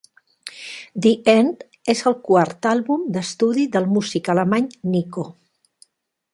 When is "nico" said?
4.97-5.31